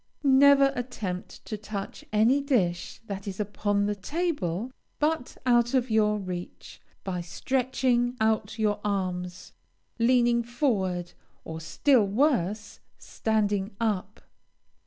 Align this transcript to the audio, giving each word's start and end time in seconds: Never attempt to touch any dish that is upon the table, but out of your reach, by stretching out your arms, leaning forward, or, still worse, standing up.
Never 0.23 0.73
attempt 0.75 1.45
to 1.45 1.57
touch 1.59 2.03
any 2.11 2.41
dish 2.41 2.99
that 3.05 3.27
is 3.27 3.39
upon 3.39 3.85
the 3.85 3.93
table, 3.93 4.71
but 4.97 5.37
out 5.45 5.75
of 5.75 5.91
your 5.91 6.17
reach, 6.17 6.81
by 7.03 7.21
stretching 7.21 8.17
out 8.19 8.57
your 8.57 8.79
arms, 8.83 9.53
leaning 9.99 10.41
forward, 10.41 11.13
or, 11.43 11.61
still 11.61 12.03
worse, 12.07 12.79
standing 12.97 13.75
up. 13.79 14.21